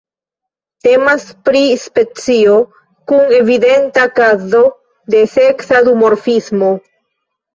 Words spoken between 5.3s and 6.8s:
seksa duformismo.